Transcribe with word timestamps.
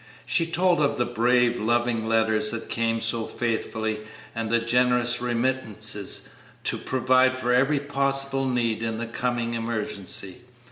She 0.25 0.47
told 0.47 0.81
of 0.81 0.97
the 0.97 1.05
brave, 1.05 1.59
loving 1.59 2.07
letters 2.07 2.49
that 2.49 2.69
came 2.69 2.99
so 3.01 3.27
faithfully 3.27 3.99
and 4.33 4.49
the 4.49 4.57
generous 4.57 5.21
remittances 5.21 6.29
to 6.63 6.79
provide 6.79 7.37
for 7.37 7.53
every 7.53 7.79
possible 7.79 8.47
need 8.47 8.81
in 8.81 8.97
the 8.97 9.05
coming 9.05 9.53
emergency. 9.53 10.37